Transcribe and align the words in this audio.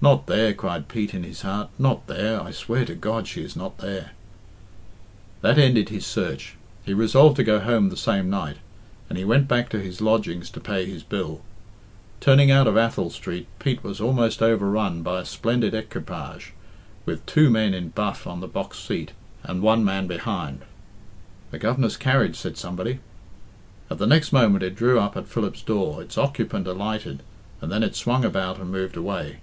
"Not 0.00 0.28
there!" 0.28 0.54
cried 0.54 0.86
Pete 0.86 1.12
in 1.12 1.24
his 1.24 1.42
heart; 1.42 1.70
"not 1.76 2.06
there 2.06 2.40
I 2.40 2.52
swear 2.52 2.84
to 2.84 2.94
God 2.94 3.26
she 3.26 3.42
is 3.42 3.56
not 3.56 3.78
there." 3.78 4.12
That 5.40 5.58
ended 5.58 5.88
his 5.88 6.06
search. 6.06 6.54
He 6.84 6.94
resolved 6.94 7.34
to 7.34 7.42
go 7.42 7.58
home 7.58 7.88
the 7.88 7.96
same 7.96 8.30
night, 8.30 8.58
and 9.08 9.18
he 9.18 9.24
went 9.24 9.48
back 9.48 9.68
to 9.70 9.80
his 9.80 10.00
lodgings 10.00 10.50
to 10.50 10.60
pay 10.60 10.84
his 10.86 11.02
bill. 11.02 11.40
Turning 12.20 12.48
out 12.48 12.68
of 12.68 12.76
Athol 12.76 13.10
Street, 13.10 13.48
Pete 13.58 13.82
was 13.82 14.00
almost 14.00 14.40
overrun 14.40 15.02
by 15.02 15.18
a 15.20 15.24
splendid 15.24 15.74
equipage, 15.74 16.52
with 17.04 17.26
two 17.26 17.50
men 17.50 17.74
in 17.74 17.88
buff 17.88 18.24
on 18.24 18.38
the 18.38 18.46
box 18.46 18.78
seat, 18.78 19.10
and 19.42 19.62
one 19.62 19.84
man 19.84 20.06
behind. 20.06 20.60
"The 21.50 21.58
Governor's 21.58 21.96
carriage," 21.96 22.36
said 22.36 22.56
somebody. 22.56 23.00
At 23.90 23.98
the 23.98 24.06
next 24.06 24.32
moment 24.32 24.62
it 24.62 24.76
drew 24.76 25.00
up 25.00 25.16
at 25.16 25.26
Philip's 25.26 25.60
door, 25.62 26.00
its 26.00 26.16
occupant 26.16 26.68
alighted, 26.68 27.24
and 27.60 27.72
then 27.72 27.82
it 27.82 27.96
swung 27.96 28.24
about 28.24 28.60
and 28.60 28.70
moved 28.70 28.96
away. 28.96 29.38